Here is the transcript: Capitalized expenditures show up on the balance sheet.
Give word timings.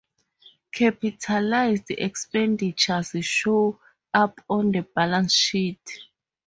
Capitalized 0.71 1.91
expenditures 1.91 3.13
show 3.23 3.79
up 4.11 4.41
on 4.49 4.71
the 4.71 4.81
balance 4.81 5.31
sheet. 5.31 5.91